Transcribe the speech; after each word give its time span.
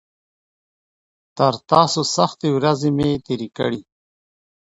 تر 1.37 1.53
تاسو 1.71 2.01
سختې 2.15 2.49
ورځې 2.57 2.89
مې 2.97 3.09
تېرې 3.25 3.49
کړي. 3.57 3.81